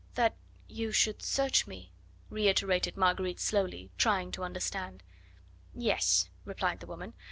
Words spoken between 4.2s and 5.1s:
to understand.